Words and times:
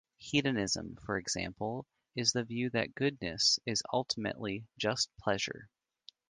Hedonism, 0.17 0.95
for 1.05 1.19
example, 1.19 1.85
is 2.15 2.31
the 2.31 2.43
view 2.43 2.71
that 2.71 2.95
goodness 2.95 3.59
is 3.67 3.83
ultimately 3.93 4.65
just 4.79 5.15
pleasure. 5.19 5.69